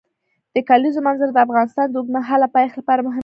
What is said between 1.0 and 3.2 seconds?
منظره د افغانستان د اوږدمهاله پایښت لپاره مهم رول لري.